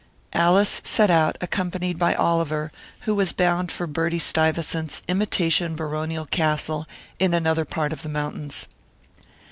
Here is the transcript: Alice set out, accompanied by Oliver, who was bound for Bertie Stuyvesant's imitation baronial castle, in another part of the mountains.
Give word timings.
Alice 0.33 0.81
set 0.83 1.11
out, 1.11 1.37
accompanied 1.41 1.99
by 1.99 2.15
Oliver, 2.15 2.71
who 3.01 3.13
was 3.13 3.33
bound 3.33 3.71
for 3.71 3.85
Bertie 3.85 4.17
Stuyvesant's 4.17 5.03
imitation 5.07 5.75
baronial 5.75 6.25
castle, 6.25 6.87
in 7.19 7.35
another 7.35 7.65
part 7.65 7.93
of 7.93 8.01
the 8.01 8.09
mountains. 8.09 8.65